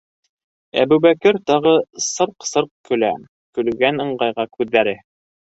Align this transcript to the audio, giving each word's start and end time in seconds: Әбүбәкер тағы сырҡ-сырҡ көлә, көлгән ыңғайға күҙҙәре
Әбүбәкер 0.83 1.37
тағы 1.51 1.73
сырҡ-сырҡ 2.07 2.71
көлә, 2.89 3.13
көлгән 3.59 4.05
ыңғайға 4.07 4.51
күҙҙәре 4.59 4.99